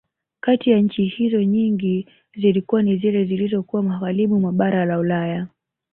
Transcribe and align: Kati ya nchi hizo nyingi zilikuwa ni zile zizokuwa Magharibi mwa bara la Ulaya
Kati 0.39 0.69
ya 0.69 0.79
nchi 0.79 1.05
hizo 1.05 1.43
nyingi 1.43 2.07
zilikuwa 2.35 2.83
ni 2.83 2.97
zile 2.97 3.25
zizokuwa 3.25 3.83
Magharibi 3.83 4.33
mwa 4.33 4.51
bara 4.51 4.85
la 4.85 4.99
Ulaya 4.99 5.47